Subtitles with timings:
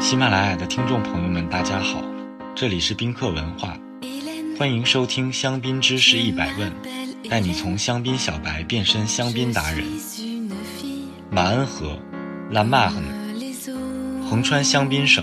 [0.00, 2.02] 喜马拉雅的听众朋友们，大家好，
[2.54, 3.76] 这里是宾客文化，
[4.58, 6.72] 欢迎收听香槟知识一百问，
[7.28, 9.84] 带你从香槟小白变身香槟达人。
[11.30, 11.98] 马恩河
[12.50, 15.22] ，La Marne，横穿香槟省，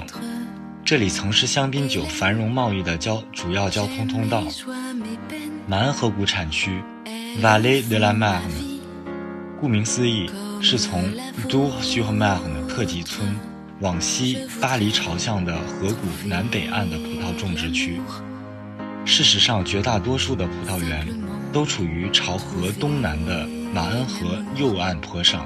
[0.85, 4.43] 这里曾是香槟酒繁荣贸易的交主要交通通道。
[5.65, 6.81] 马恩河谷产区
[7.41, 8.79] （Valle de la Marne，
[9.59, 10.29] 顾名思义，
[10.61, 11.03] 是从
[11.49, 13.35] Du h u m a r n 特级村
[13.79, 18.01] 往西巴黎朝向的河谷南北岸的葡萄种植区。
[19.05, 21.07] 事实上，绝大多数的葡萄园
[21.53, 25.45] 都处于朝河东南的马恩河右岸坡上。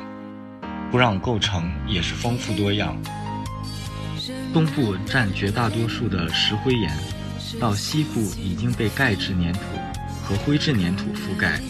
[0.91, 2.98] 土壤构成也是丰富多样，
[4.53, 6.91] 东部占绝大多数的石灰岩，
[7.59, 9.59] 到西部已经被钙质粘土
[10.23, 11.61] 和灰质粘土覆盖。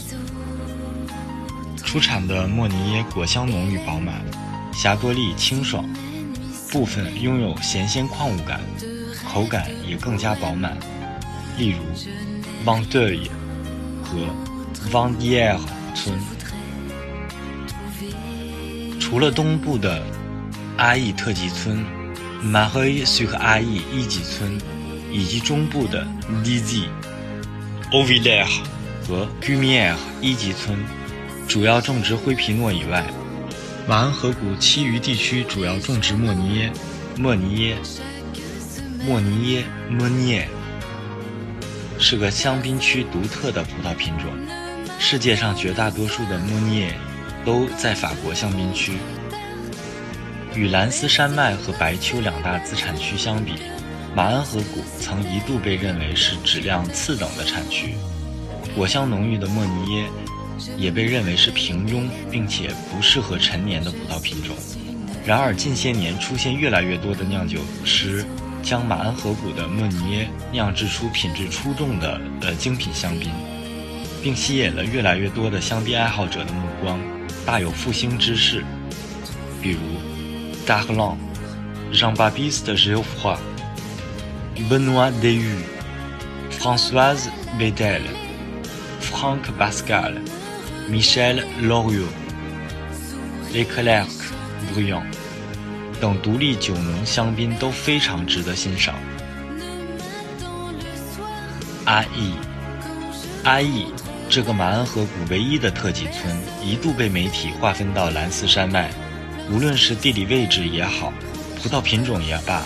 [1.83, 4.23] 出产的莫尼耶果香浓郁饱满，
[4.73, 5.85] 霞多丽清爽，
[6.71, 8.61] 部分拥有咸鲜矿物感，
[9.27, 10.77] 口感也更加饱满。
[11.57, 11.83] 例如
[12.65, 13.31] v a n d e u
[14.01, 14.17] 和
[14.89, 15.59] v a n d i e r
[15.93, 16.17] 村。
[19.01, 20.01] 除了东部的
[20.77, 21.83] 阿义特级村、
[22.41, 24.57] 马赫伊苏和阿义一级村，
[25.11, 26.07] 以及中部的
[26.45, 26.85] DZ、
[27.91, 28.47] o v i l e r
[29.05, 30.79] 和 g u m i e r 一级村，
[31.49, 33.03] 主要种植灰皮诺以外，
[33.87, 36.71] 马恩河谷其余地区主要种植莫尼耶、
[37.17, 37.77] 莫尼耶、
[39.05, 40.47] 莫尼耶、莫尼耶，
[41.99, 44.31] 是个香槟区独特的葡萄品种。
[44.99, 46.95] 世界上绝大多数的莫尼耶。
[47.43, 48.93] 都在法国香槟区。
[50.53, 53.53] 与兰斯山脉和白丘两大资产区相比，
[54.15, 57.95] 马恩河谷曾一度被认为是质量次等的产区。
[58.75, 60.05] 果香浓郁的莫尼耶
[60.77, 64.55] 也被认为是平庸并且不适合陈年的葡萄品种。
[65.25, 68.25] 然而，近些年出现越来越多的酿酒师
[68.63, 73.29] 将马恩河谷的莫尼耶酿制出品质出众的呃精品香槟，
[74.23, 76.99] 并吸引了越来越多的香槟爱好者的目光。
[77.45, 78.63] 大有复兴之势，
[79.61, 79.79] 比如
[80.65, 81.15] Darlan、
[81.91, 83.37] Jean-Baptiste Geoffroy、
[84.69, 85.55] Benoît Deyu、
[86.59, 87.29] Françoise
[87.59, 88.01] Bedel、
[89.01, 90.13] Franck Pascal、
[90.91, 92.03] Michel Loriot、
[93.53, 94.09] Leclerc
[94.75, 95.05] Briand
[96.01, 98.95] 等独立酒农香槟都非常值得欣赏。
[101.85, 102.33] 阿义，
[103.45, 103.85] 阿义。
[104.29, 108.91] 这个马恩河谷唯一的特级村，一度被媒体划分到兰斯山脉。
[109.49, 111.13] 无论是地理位置也好，
[111.61, 112.63] 葡萄品种也罢，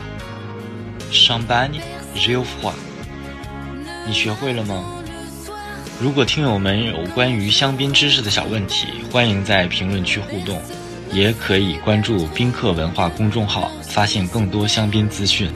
[1.12, 1.82] Champagne
[2.16, 2.74] Geoffroy。
[4.08, 4.86] 你学会了吗？
[6.00, 10.62] 如果听友们有关于香槟知识的小问题，欢迎在评论区互动，
[11.12, 15.52] 也可以关注宾客文化公众号，发现更多香槟资讯。